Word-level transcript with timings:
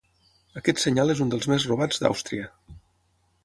Aquest 0.61 0.81
senyal 0.83 1.13
és 1.15 1.21
un 1.27 1.33
dels 1.35 1.49
més 1.53 1.69
robats 1.73 2.03
d'Àustria. 2.05 2.51